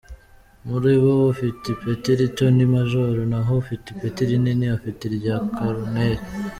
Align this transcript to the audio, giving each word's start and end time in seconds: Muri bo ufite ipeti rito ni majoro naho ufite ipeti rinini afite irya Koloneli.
Muri 0.67 0.91
bo 1.03 1.13
ufite 1.33 1.63
ipeti 1.71 2.11
rito 2.19 2.45
ni 2.57 2.65
majoro 2.73 3.19
naho 3.31 3.51
ufite 3.63 3.85
ipeti 3.93 4.21
rinini 4.29 4.65
afite 4.77 5.01
irya 5.09 5.35
Koloneli. 5.55 6.23